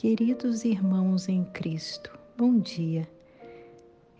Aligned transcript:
Queridos 0.00 0.64
irmãos 0.64 1.28
em 1.28 1.44
Cristo, 1.44 2.10
bom 2.34 2.58
dia. 2.58 3.06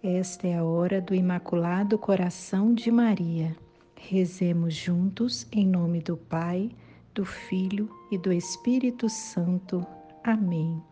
Esta 0.02 0.46
é 0.46 0.58
a 0.58 0.62
hora 0.62 1.00
do 1.00 1.14
Imaculado 1.14 1.96
Coração 1.96 2.74
de 2.74 2.90
Maria. 2.90 3.56
Rezemos 3.96 4.74
juntos 4.74 5.46
em 5.50 5.66
nome 5.66 6.02
do 6.02 6.18
Pai, 6.18 6.70
do 7.14 7.24
Filho 7.24 7.88
e 8.12 8.18
do 8.18 8.30
Espírito 8.30 9.08
Santo. 9.08 9.82
Amém. 10.22 10.82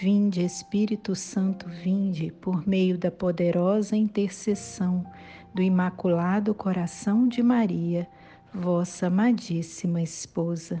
Vinde, 0.00 0.44
Espírito 0.44 1.16
Santo, 1.16 1.68
vinde, 1.68 2.30
por 2.40 2.64
meio 2.68 2.96
da 2.96 3.10
poderosa 3.10 3.96
intercessão 3.96 5.04
do 5.52 5.60
Imaculado 5.60 6.54
Coração 6.54 7.26
de 7.26 7.42
Maria, 7.42 8.06
vossa 8.54 9.08
amadíssima 9.08 10.00
esposa. 10.00 10.80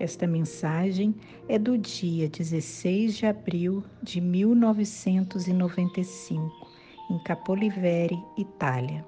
Esta 0.00 0.28
mensagem 0.28 1.12
é 1.48 1.58
do 1.58 1.76
dia 1.76 2.28
16 2.28 3.16
de 3.16 3.26
abril 3.26 3.82
de 4.00 4.20
1995, 4.20 6.70
em 7.10 7.18
Capolivere, 7.24 8.16
Itália. 8.36 9.04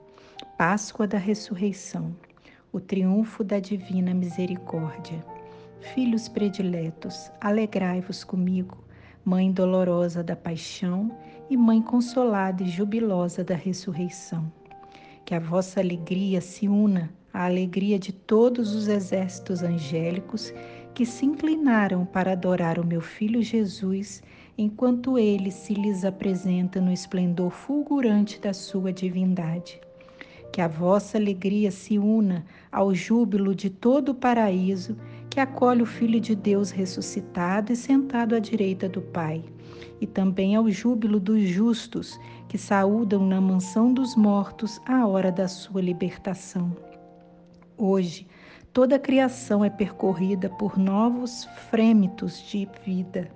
Páscoa 0.58 1.06
da 1.06 1.16
Ressurreição, 1.16 2.12
o 2.72 2.80
triunfo 2.80 3.44
da 3.44 3.60
Divina 3.60 4.12
Misericórdia. 4.12 5.24
Filhos 5.94 6.28
prediletos, 6.28 7.30
alegrai-vos 7.40 8.24
comigo, 8.24 8.82
Mãe 9.24 9.52
dolorosa 9.52 10.24
da 10.24 10.34
paixão 10.34 11.16
e 11.48 11.56
Mãe 11.56 11.80
consolada 11.80 12.64
e 12.64 12.68
jubilosa 12.68 13.44
da 13.44 13.54
ressurreição. 13.54 14.52
Que 15.24 15.36
a 15.36 15.40
vossa 15.40 15.78
alegria 15.78 16.40
se 16.40 16.66
una 16.66 17.14
à 17.32 17.44
alegria 17.44 17.98
de 17.98 18.12
todos 18.12 18.74
os 18.74 18.88
exércitos 18.88 19.62
angélicos 19.62 20.52
que 20.94 21.06
se 21.06 21.24
inclinaram 21.24 22.04
para 22.04 22.32
adorar 22.32 22.78
o 22.78 22.86
meu 22.86 23.00
filho 23.00 23.42
Jesus, 23.42 24.22
enquanto 24.56 25.18
ele 25.18 25.50
se 25.50 25.74
lhes 25.74 26.04
apresenta 26.04 26.80
no 26.80 26.92
esplendor 26.92 27.50
fulgurante 27.50 28.40
da 28.40 28.52
sua 28.52 28.92
divindade. 28.92 29.80
Que 30.52 30.60
a 30.60 30.68
vossa 30.68 31.16
alegria 31.16 31.70
se 31.70 31.98
una 31.98 32.44
ao 32.70 32.92
júbilo 32.94 33.54
de 33.54 33.70
todo 33.70 34.10
o 34.10 34.14
paraíso 34.14 34.96
que 35.30 35.38
acolhe 35.38 35.82
o 35.82 35.86
Filho 35.86 36.20
de 36.20 36.34
Deus 36.34 36.72
ressuscitado 36.72 37.72
e 37.72 37.76
sentado 37.76 38.34
à 38.34 38.40
direita 38.40 38.88
do 38.88 39.00
Pai, 39.00 39.44
e 40.00 40.06
também 40.06 40.56
ao 40.56 40.68
júbilo 40.68 41.20
dos 41.20 41.42
justos 41.42 42.18
que 42.48 42.58
saúdam 42.58 43.24
na 43.24 43.40
mansão 43.40 43.94
dos 43.94 44.16
mortos 44.16 44.80
a 44.84 45.06
hora 45.06 45.30
da 45.30 45.46
sua 45.46 45.80
libertação. 45.80 46.89
Hoje, 47.82 48.26
toda 48.74 48.96
a 48.96 48.98
criação 48.98 49.64
é 49.64 49.70
percorrida 49.70 50.50
por 50.50 50.78
novos 50.78 51.48
frêmitos 51.70 52.46
de 52.50 52.68
vida. 52.84 53.30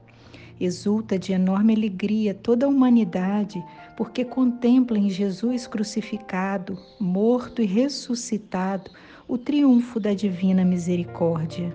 Exulta 0.60 1.18
de 1.18 1.32
enorme 1.32 1.74
alegria 1.74 2.34
toda 2.34 2.66
a 2.66 2.68
humanidade, 2.68 3.64
porque 3.96 4.22
contempla 4.22 4.98
em 4.98 5.08
Jesus 5.08 5.66
crucificado, 5.66 6.78
morto 7.00 7.62
e 7.62 7.64
ressuscitado 7.64 8.90
o 9.26 9.38
triunfo 9.38 9.98
da 9.98 10.12
divina 10.12 10.62
misericórdia. 10.62 11.74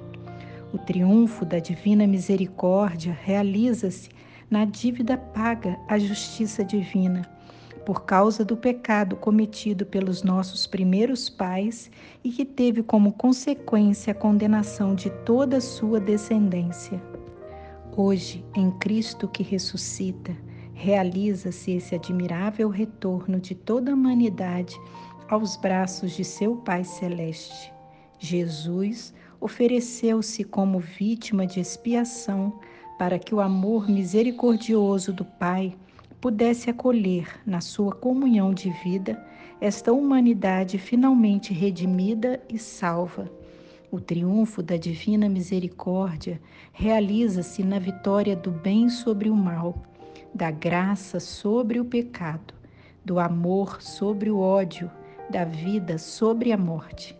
O 0.71 0.77
triunfo 0.77 1.45
da 1.45 1.57
divina 1.57 2.05
misericórdia 2.05 3.17
realiza-se 3.23 4.09
na 4.47 4.63
dívida 4.63 5.17
paga 5.17 5.75
à 5.87 5.97
justiça 5.97 6.63
divina 6.63 7.27
por 7.85 8.03
causa 8.03 8.45
do 8.45 8.55
pecado 8.55 9.15
cometido 9.15 9.85
pelos 9.85 10.23
nossos 10.23 10.67
primeiros 10.67 11.29
pais 11.29 11.89
e 12.23 12.31
que 12.31 12.45
teve 12.45 12.83
como 12.83 13.13
consequência 13.13 14.11
a 14.11 14.15
condenação 14.15 14.93
de 14.93 15.09
toda 15.25 15.57
a 15.57 15.61
sua 15.61 15.99
descendência. 15.99 17.01
Hoje, 17.95 18.45
em 18.55 18.71
Cristo 18.71 19.27
que 19.27 19.43
ressuscita, 19.43 20.35
realiza-se 20.73 21.71
esse 21.71 21.95
admirável 21.95 22.69
retorno 22.69 23.39
de 23.39 23.53
toda 23.53 23.91
a 23.91 23.93
humanidade 23.93 24.79
aos 25.27 25.57
braços 25.57 26.11
de 26.11 26.23
seu 26.23 26.55
Pai 26.57 26.83
Celeste. 26.83 27.73
Jesus 28.17 29.13
ofereceu-se 29.41 30.43
como 30.43 30.79
vítima 30.79 31.45
de 31.45 31.59
expiação 31.59 32.59
para 32.97 33.17
que 33.17 33.33
o 33.33 33.39
amor 33.39 33.89
misericordioso 33.89 35.13
do 35.13 35.23
Pai 35.23 35.75
pudesse 36.21 36.69
acolher 36.69 37.39
na 37.45 37.61
sua 37.61 37.93
comunhão 37.93 38.53
de 38.53 38.69
vida 38.83 39.23
esta 39.61 39.91
humanidade 39.91 40.77
finalmente 40.77 41.53
redimida 41.53 42.41
e 42.49 42.57
salva. 42.57 43.29
O 43.91 43.99
triunfo 43.99 44.61
da 44.61 44.77
divina 44.77 45.27
misericórdia 45.27 46.39
realiza-se 46.71 47.63
na 47.63 47.79
vitória 47.79 48.35
do 48.35 48.51
bem 48.51 48.89
sobre 48.89 49.29
o 49.29 49.35
mal, 49.35 49.83
da 50.33 50.51
graça 50.51 51.19
sobre 51.19 51.79
o 51.79 51.85
pecado, 51.85 52.53
do 53.03 53.19
amor 53.19 53.81
sobre 53.81 54.29
o 54.29 54.39
ódio, 54.39 54.91
da 55.29 55.43
vida 55.43 55.97
sobre 55.97 56.51
a 56.51 56.57
morte. 56.57 57.17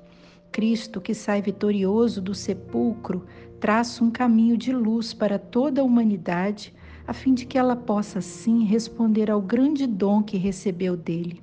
Cristo, 0.52 1.02
que 1.02 1.14
sai 1.14 1.42
vitorioso 1.42 2.22
do 2.22 2.36
sepulcro, 2.36 3.26
traça 3.60 4.04
um 4.04 4.12
caminho 4.12 4.58
de 4.58 4.72
luz 4.72 5.14
para 5.14 5.40
toda 5.40 5.82
a 5.82 5.84
humanidade 5.84 6.74
a 7.10 7.14
fim 7.14 7.34
de 7.34 7.44
que 7.48 7.58
ela 7.58 7.76
possa 7.76 8.20
assim 8.20 8.66
responder 8.66 9.32
ao 9.32 9.42
grande 9.42 9.88
dom 9.88 10.22
que 10.22 10.38
recebeu 10.38 10.96
dele. 10.96 11.42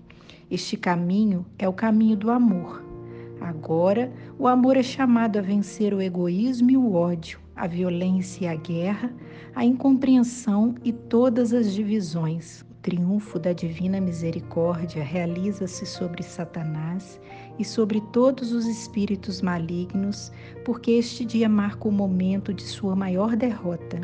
Este 0.49 0.77
caminho 0.77 1.45
é 1.59 1.69
o 1.69 1.73
caminho 1.73 2.17
do 2.17 2.31
amor. 2.31 2.85
Agora, 3.41 4.13
o 4.39 4.47
amor 4.47 4.77
é 4.77 4.83
chamado 4.85 5.41
a 5.41 5.43
vencer 5.43 5.93
o 5.93 6.01
egoísmo 6.01 6.71
e 6.71 6.77
o 6.77 6.95
ódio, 6.95 7.41
a 7.57 7.67
violência 7.67 8.45
e 8.45 8.47
a 8.47 8.55
guerra, 8.55 9.13
a 9.57 9.65
incompreensão 9.65 10.77
e 10.85 10.93
todas 10.93 11.53
as 11.53 11.73
divisões. 11.73 12.61
O 12.61 12.75
triunfo 12.81 13.37
da 13.37 13.53
divina 13.53 14.01
misericórdia 14.01 15.03
realiza-se 15.03 15.85
sobre 15.85 16.23
Satanás 16.23 17.21
e 17.59 17.65
sobre 17.65 18.01
todos 18.13 18.53
os 18.53 18.67
espíritos 18.67 19.43
malignos, 19.43 20.31
porque 20.65 20.93
este 20.93 21.25
dia 21.25 21.49
marca 21.49 21.89
o 21.89 21.93
momento 21.93 22.55
de 22.55 22.63
sua 22.63 22.95
maior 22.95 23.35
derrota. 23.35 24.01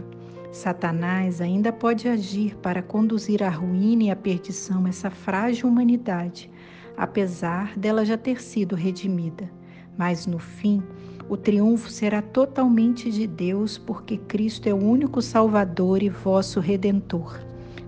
Satanás 0.53 1.41
ainda 1.41 1.73
pode 1.73 2.07
agir 2.07 2.55
para 2.59 2.83
conduzir 2.83 3.43
à 3.43 3.49
ruína 3.49 4.05
e 4.05 4.11
à 4.11 4.17
perdição 4.17 4.87
essa 4.87 5.11
frágil 5.11 5.67
humanidade, 5.67 6.51
apesar 6.95 7.77
dela 7.79 8.05
já 8.05 8.19
ter 8.19 8.43
sido 8.43 8.77
redimida. 8.77 9.51
Mas 9.97 10.27
no 10.27 10.39
fim, 10.39 10.83
o 11.27 11.39
triunfo 11.39 11.91
será 11.91 12.21
totalmente 12.21 13.11
de 13.11 13.27
Deus, 13.27 13.79
porque 13.79 14.19
Cristo 14.19 14.69
é 14.69 14.75
o 14.75 14.85
único 14.85 15.23
Salvador 15.23 16.03
e 16.03 16.11
vosso 16.11 16.61
Redentor. 16.61 17.41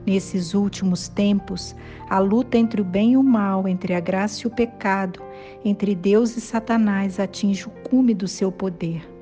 Nesses 0.07 0.55
últimos 0.55 1.07
tempos, 1.07 1.77
a 2.09 2.19
luta 2.19 2.57
entre 2.57 2.81
o 2.81 2.85
bem 2.85 3.13
e 3.13 3.17
o 3.19 3.23
mal, 3.23 3.69
entre 3.69 3.93
a 3.93 4.01
graça 4.01 4.43
e 4.43 4.47
o 4.47 4.51
pecado, 4.51 5.21
entre 5.63 5.95
Deus 5.95 6.35
e 6.35 6.41
Satanás 6.41 7.21
atinge 7.21 7.67
o 7.67 7.71
cume 7.71 8.15
do 8.15 8.27
seu 8.27 8.51
poder. 8.51 9.14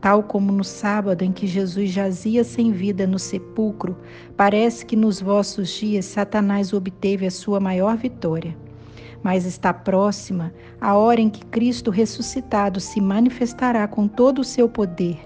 Tal 0.00 0.22
como 0.22 0.52
no 0.52 0.62
sábado 0.62 1.24
em 1.24 1.32
que 1.32 1.46
Jesus 1.46 1.90
jazia 1.90 2.44
sem 2.44 2.70
vida 2.70 3.04
no 3.04 3.18
sepulcro, 3.18 3.96
parece 4.36 4.86
que 4.86 4.94
nos 4.94 5.20
vossos 5.20 5.70
dias 5.70 6.04
Satanás 6.04 6.72
obteve 6.72 7.26
a 7.26 7.30
sua 7.32 7.58
maior 7.58 7.96
vitória. 7.96 8.56
Mas 9.24 9.44
está 9.44 9.74
próxima 9.74 10.54
a 10.80 10.94
hora 10.94 11.20
em 11.20 11.28
que 11.28 11.44
Cristo 11.46 11.90
ressuscitado 11.90 12.78
se 12.78 13.00
manifestará 13.00 13.88
com 13.88 14.06
todo 14.06 14.38
o 14.38 14.44
seu 14.44 14.68
poder, 14.68 15.18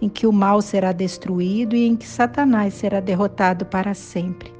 em 0.00 0.08
que 0.08 0.28
o 0.28 0.32
mal 0.32 0.62
será 0.62 0.92
destruído 0.92 1.74
e 1.74 1.84
em 1.84 1.96
que 1.96 2.06
Satanás 2.06 2.74
será 2.74 3.00
derrotado 3.00 3.66
para 3.66 3.94
sempre. 3.94 4.52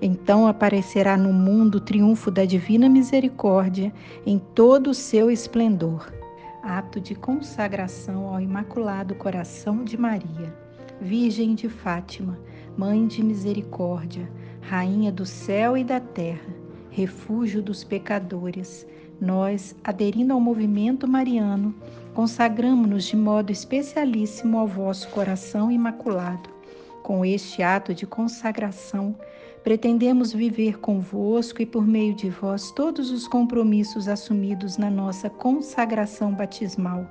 Então 0.00 0.46
aparecerá 0.46 1.18
no 1.18 1.30
mundo 1.30 1.74
o 1.74 1.80
triunfo 1.80 2.30
da 2.30 2.46
divina 2.46 2.88
misericórdia 2.88 3.92
em 4.24 4.38
todo 4.54 4.88
o 4.88 4.94
seu 4.94 5.30
esplendor 5.30 6.19
ato 6.62 7.00
de 7.00 7.14
consagração 7.14 8.28
ao 8.28 8.40
Imaculado 8.40 9.14
Coração 9.14 9.82
de 9.82 9.96
Maria, 9.96 10.54
Virgem 11.00 11.54
de 11.54 11.68
Fátima, 11.68 12.38
Mãe 12.76 13.06
de 13.06 13.22
Misericórdia, 13.22 14.30
Rainha 14.60 15.10
do 15.10 15.24
céu 15.24 15.76
e 15.76 15.82
da 15.82 15.98
terra, 15.98 16.54
refúgio 16.90 17.62
dos 17.62 17.82
pecadores, 17.82 18.86
nós, 19.20 19.74
aderindo 19.82 20.32
ao 20.32 20.40
movimento 20.40 21.06
mariano, 21.06 21.74
consagramos-nos 22.14 23.04
de 23.04 23.16
modo 23.16 23.50
especialíssimo 23.50 24.58
ao 24.58 24.66
vosso 24.66 25.08
coração 25.08 25.70
imaculado. 25.70 26.48
Com 27.02 27.24
este 27.24 27.62
ato 27.62 27.94
de 27.94 28.06
consagração, 28.06 29.14
pretendemos 29.62 30.32
viver 30.32 30.78
convosco 30.78 31.60
e 31.60 31.66
por 31.66 31.86
meio 31.86 32.14
de 32.14 32.30
vós 32.30 32.70
todos 32.70 33.10
os 33.10 33.28
compromissos 33.28 34.08
assumidos 34.08 34.76
na 34.76 34.90
nossa 34.90 35.28
consagração 35.28 36.32
batismal. 36.32 37.06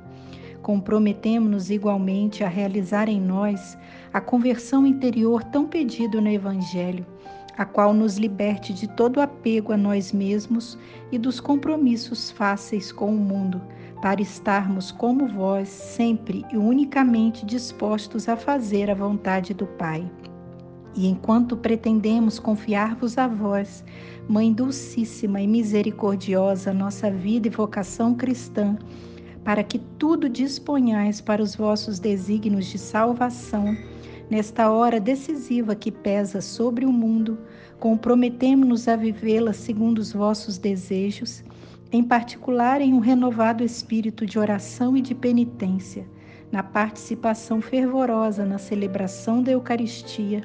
Comprometemos-nos 0.61 1.69
igualmente 1.69 2.43
a 2.43 2.49
realizar 2.49 3.07
em 3.07 3.21
nós 3.21 3.77
a 4.11 4.19
conversão 4.19 4.85
interior 4.85 5.43
tão 5.43 5.65
pedida 5.65 6.19
no 6.19 6.27
Evangelho, 6.27 7.05
a 7.57 7.65
qual 7.65 7.93
nos 7.93 8.17
liberte 8.17 8.73
de 8.73 8.87
todo 8.87 9.21
apego 9.21 9.71
a 9.71 9.77
nós 9.77 10.11
mesmos 10.11 10.77
e 11.11 11.17
dos 11.17 11.39
compromissos 11.39 12.31
fáceis 12.31 12.91
com 12.91 13.09
o 13.09 13.17
mundo, 13.17 13.61
para 14.01 14.21
estarmos 14.21 14.91
como 14.91 15.27
vós 15.27 15.67
sempre 15.67 16.45
e 16.51 16.57
unicamente 16.57 17.45
dispostos 17.45 18.29
a 18.29 18.35
fazer 18.35 18.89
a 18.89 18.95
vontade 18.95 19.53
do 19.53 19.67
Pai. 19.67 20.09
E 20.95 21.07
enquanto 21.07 21.55
pretendemos 21.55 22.39
confiar-vos 22.39 23.17
a 23.17 23.27
vós, 23.27 23.83
Mãe 24.27 24.51
Dulcíssima 24.51 25.41
e 25.41 25.47
Misericordiosa, 25.47 26.73
nossa 26.73 27.11
vida 27.11 27.47
e 27.47 27.51
vocação 27.51 28.15
cristã, 28.15 28.77
para 29.43 29.63
que 29.63 29.79
tudo 29.97 30.27
disponhais 30.27 31.21
para 31.21 31.41
os 31.41 31.55
vossos 31.55 31.99
desígnios 31.99 32.65
de 32.65 32.77
salvação, 32.77 33.77
nesta 34.29 34.71
hora 34.71 34.99
decisiva 34.99 35.75
que 35.75 35.91
pesa 35.91 36.41
sobre 36.41 36.85
o 36.85 36.91
mundo, 36.91 37.37
comprometemo-nos 37.79 38.87
a 38.87 38.95
vivê-la 38.95 39.53
segundo 39.53 39.99
os 39.99 40.11
vossos 40.11 40.57
desejos, 40.57 41.43
em 41.91 42.03
particular 42.03 42.81
em 42.81 42.93
um 42.93 42.99
renovado 42.99 43.63
espírito 43.63 44.25
de 44.25 44.37
oração 44.37 44.95
e 44.95 45.01
de 45.01 45.15
penitência, 45.15 46.05
na 46.51 46.61
participação 46.61 47.61
fervorosa 47.61 48.45
na 48.45 48.57
celebração 48.57 49.41
da 49.41 49.51
Eucaristia 49.51 50.41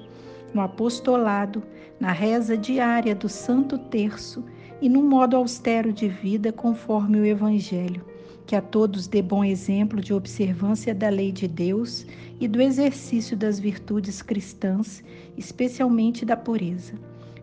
no 0.54 0.62
apostolado, 0.62 1.62
na 1.98 2.12
reza 2.12 2.56
diária 2.56 3.14
do 3.14 3.28
Santo 3.28 3.76
Terço 3.76 4.44
e 4.80 4.88
num 4.88 5.06
modo 5.06 5.36
austero 5.36 5.92
de 5.92 6.08
vida 6.08 6.52
conforme 6.52 7.18
o 7.18 7.24
Evangelho, 7.24 8.04
que 8.46 8.54
a 8.54 8.62
todos 8.62 9.06
dê 9.06 9.20
bom 9.20 9.44
exemplo 9.44 10.00
de 10.00 10.14
observância 10.14 10.94
da 10.94 11.08
lei 11.08 11.32
de 11.32 11.48
Deus 11.48 12.06
e 12.40 12.46
do 12.46 12.60
exercício 12.60 13.36
das 13.36 13.58
virtudes 13.58 14.22
cristãs, 14.22 15.02
especialmente 15.36 16.24
da 16.24 16.36
pureza. 16.36 16.94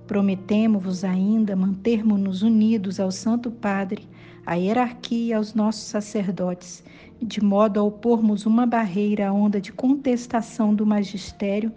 Prometemos-vos 0.07 1.03
ainda 1.03 1.55
mantermos-nos 1.55 2.41
unidos 2.41 2.99
ao 2.99 3.11
Santo 3.11 3.49
Padre, 3.49 4.07
à 4.45 4.55
hierarquia 4.55 5.27
e 5.27 5.33
aos 5.33 5.53
nossos 5.53 5.83
sacerdotes, 5.83 6.83
de 7.21 7.41
modo 7.41 7.79
a 7.79 7.83
opormos 7.83 8.45
uma 8.45 8.65
barreira 8.65 9.29
à 9.29 9.33
onda 9.33 9.61
de 9.61 9.71
contestação 9.71 10.73
do 10.73 10.85
magistério 10.85 11.71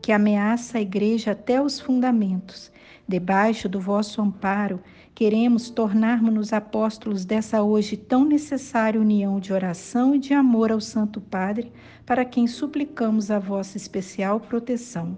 que 0.00 0.12
ameaça 0.12 0.78
a 0.78 0.80
Igreja 0.80 1.32
até 1.32 1.60
os 1.60 1.80
fundamentos. 1.80 2.70
Debaixo 3.08 3.68
do 3.68 3.80
vosso 3.80 4.20
amparo, 4.20 4.80
queremos 5.14 5.70
tornarmos-nos 5.70 6.52
apóstolos 6.52 7.24
dessa 7.24 7.62
hoje 7.62 7.96
tão 7.96 8.24
necessária 8.24 9.00
união 9.00 9.38
de 9.38 9.52
oração 9.52 10.14
e 10.14 10.18
de 10.18 10.34
amor 10.34 10.72
ao 10.72 10.80
Santo 10.80 11.20
Padre, 11.20 11.72
para 12.04 12.24
quem 12.24 12.46
suplicamos 12.46 13.30
a 13.30 13.38
vossa 13.38 13.76
especial 13.76 14.40
proteção. 14.40 15.16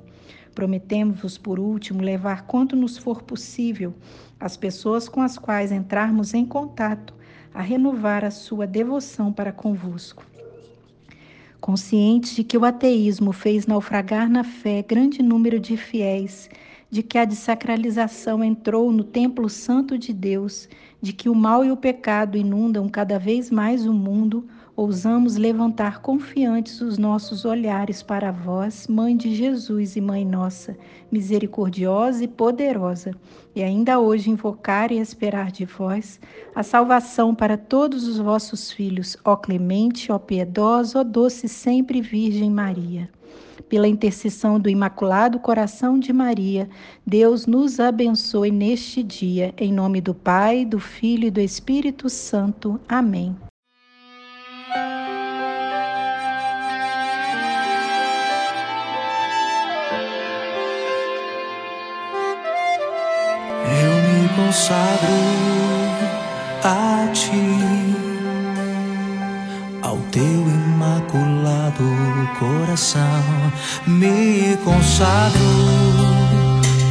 Prometemos-vos, 0.54 1.38
por 1.38 1.58
último, 1.58 2.02
levar 2.02 2.46
quanto 2.46 2.74
nos 2.74 2.98
for 2.98 3.22
possível 3.22 3.94
as 4.40 4.56
pessoas 4.56 5.08
com 5.08 5.20
as 5.20 5.38
quais 5.38 5.72
entrarmos 5.72 6.34
em 6.34 6.44
contato 6.44 7.14
a 7.54 7.62
renovar 7.62 8.24
a 8.24 8.30
sua 8.30 8.66
devoção 8.66 9.32
para 9.32 9.52
convosco. 9.52 10.24
Conscientes 11.60 12.36
de 12.36 12.44
que 12.44 12.56
o 12.56 12.64
ateísmo 12.64 13.32
fez 13.32 13.66
naufragar 13.66 14.30
na 14.30 14.44
fé 14.44 14.80
grande 14.80 15.22
número 15.22 15.58
de 15.58 15.76
fiéis, 15.76 16.48
de 16.88 17.02
que 17.02 17.18
a 17.18 17.24
desacralização 17.24 18.42
entrou 18.44 18.92
no 18.92 19.02
templo 19.02 19.48
santo 19.48 19.98
de 19.98 20.12
Deus, 20.12 20.68
de 21.02 21.12
que 21.12 21.28
o 21.28 21.34
mal 21.34 21.64
e 21.64 21.70
o 21.70 21.76
pecado 21.76 22.38
inundam 22.38 22.88
cada 22.88 23.18
vez 23.18 23.50
mais 23.50 23.86
o 23.86 23.92
mundo, 23.92 24.48
ousamos 24.78 25.34
levantar 25.34 26.00
confiantes 26.00 26.80
os 26.80 26.98
nossos 26.98 27.44
olhares 27.44 28.00
para 28.00 28.30
vós, 28.30 28.86
Mãe 28.86 29.16
de 29.16 29.34
Jesus 29.34 29.96
e 29.96 30.00
Mãe 30.00 30.24
nossa, 30.24 30.76
misericordiosa 31.10 32.22
e 32.22 32.28
poderosa, 32.28 33.10
e 33.56 33.60
ainda 33.60 33.98
hoje 33.98 34.30
invocar 34.30 34.92
e 34.92 35.00
esperar 35.00 35.50
de 35.50 35.64
vós 35.64 36.20
a 36.54 36.62
salvação 36.62 37.34
para 37.34 37.58
todos 37.58 38.06
os 38.06 38.18
vossos 38.18 38.70
filhos, 38.70 39.16
ó 39.24 39.34
clemente, 39.34 40.12
ó 40.12 40.18
piedosa, 40.18 41.00
ó 41.00 41.02
doce 41.02 41.48
sempre 41.48 42.00
Virgem 42.00 42.48
Maria. 42.48 43.10
Pela 43.68 43.88
intercessão 43.88 44.60
do 44.60 44.70
Imaculado 44.70 45.40
Coração 45.40 45.98
de 45.98 46.12
Maria, 46.12 46.70
Deus 47.04 47.48
nos 47.48 47.80
abençoe 47.80 48.52
neste 48.52 49.02
dia, 49.02 49.52
em 49.58 49.72
nome 49.72 50.00
do 50.00 50.14
Pai, 50.14 50.64
do 50.64 50.78
Filho 50.78 51.26
e 51.26 51.32
do 51.32 51.40
Espírito 51.40 52.08
Santo. 52.08 52.80
Amém. 52.88 53.34
Consagro 64.38 65.18
a 66.62 67.08
ti, 67.12 67.34
ao 69.82 69.96
teu 70.12 70.22
imaculado 70.22 71.84
coração, 72.38 73.02
me 73.88 74.56
consagro 74.64 75.40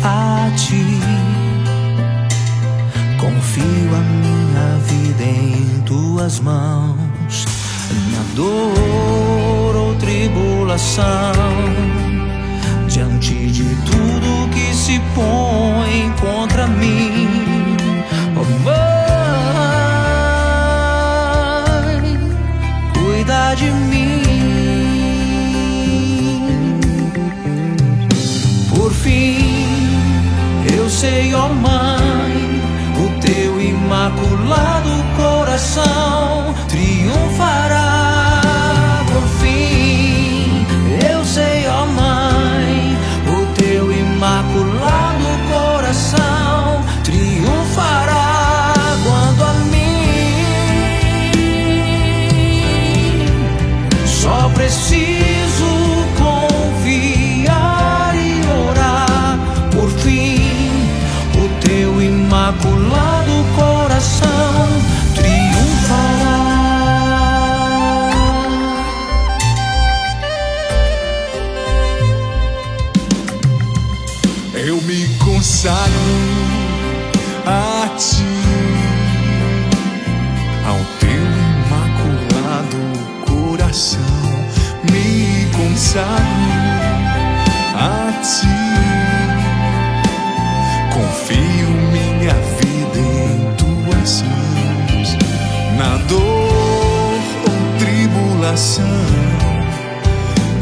a 0.03 0.51
ti. 0.57 0.99
Confio 3.17 3.95
a 3.95 4.01
minha 4.01 4.77
vida 4.83 5.23
em 5.23 5.81
tuas 5.85 6.41
mãos, 6.41 7.45
na 8.11 8.23
dor 8.35 9.73
ou 9.73 9.95
tribulação 9.95 11.31
diante 12.89 13.33
de 13.51 13.63
que 13.63 14.16
se 14.87 14.97
põe 15.13 16.13
contra 16.21 16.65
mim. 16.65 17.27
Oh, 18.37 18.45
mãe, 18.63 18.77
cuida 22.93 23.53
de 23.55 23.69
mim. 23.89 24.21
Por 28.73 28.91
fim, 28.93 29.67
eu 30.73 30.89
sei, 30.89 31.33
ó 31.35 31.47
oh 31.47 31.53
mãe, 31.53 32.61
o 33.03 33.09
teu 33.19 33.59
imaculado 33.59 35.03
coração 35.17 36.55
triunfará. 36.69 37.76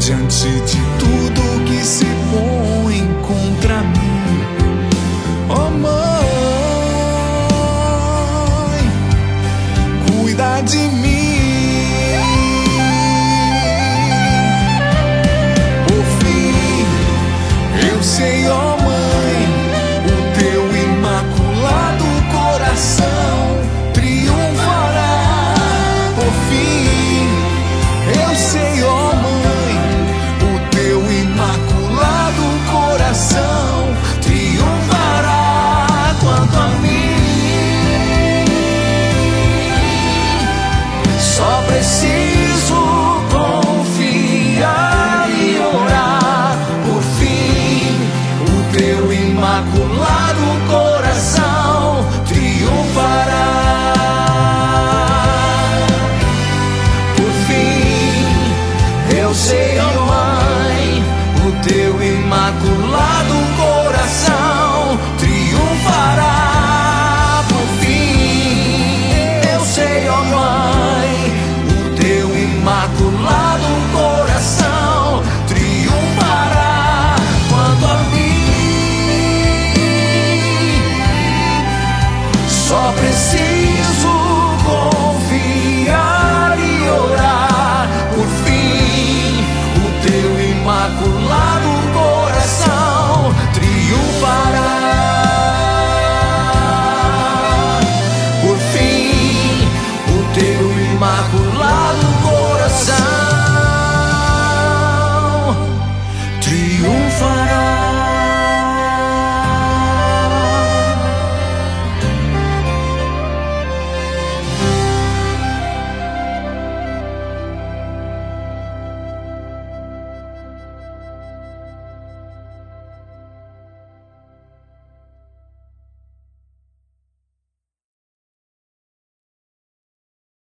Diante 0.06 0.48
de 0.48 0.80
tudo 0.98 1.64
que 1.64 1.82
se 1.82 2.04
põe 2.30 3.00
contra 3.26 3.82
mim. 3.82 4.15
see 41.86 42.25